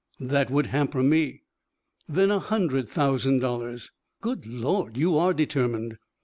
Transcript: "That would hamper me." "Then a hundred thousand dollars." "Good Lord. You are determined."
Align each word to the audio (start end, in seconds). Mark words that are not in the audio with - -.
"That 0.19 0.49
would 0.49 0.65
hamper 0.65 1.03
me." 1.03 1.41
"Then 2.09 2.31
a 2.31 2.39
hundred 2.39 2.89
thousand 2.89 3.37
dollars." 3.37 3.91
"Good 4.19 4.47
Lord. 4.47 4.97
You 4.97 5.15
are 5.19 5.31
determined." 5.31 5.99